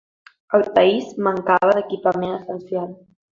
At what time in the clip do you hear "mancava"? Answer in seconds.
1.27-1.75